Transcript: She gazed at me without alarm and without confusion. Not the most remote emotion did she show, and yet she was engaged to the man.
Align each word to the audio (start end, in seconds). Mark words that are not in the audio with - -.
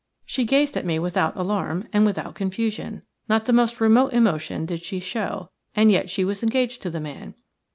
She 0.25 0.45
gazed 0.45 0.75
at 0.75 0.83
me 0.83 0.97
without 0.97 1.35
alarm 1.37 1.87
and 1.93 2.07
without 2.07 2.33
confusion. 2.33 3.03
Not 3.29 3.45
the 3.45 3.53
most 3.53 3.79
remote 3.79 4.13
emotion 4.13 4.65
did 4.65 4.81
she 4.81 4.99
show, 4.99 5.51
and 5.75 5.91
yet 5.91 6.09
she 6.09 6.25
was 6.25 6.41
engaged 6.41 6.81
to 6.81 6.89
the 6.89 6.99
man. 6.99 7.35